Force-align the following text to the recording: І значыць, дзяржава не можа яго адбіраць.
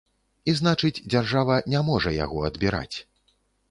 І 0.53 0.55
значыць, 0.59 1.03
дзяржава 1.15 1.61
не 1.77 1.85
можа 1.93 2.17
яго 2.25 2.47
адбіраць. 2.53 2.97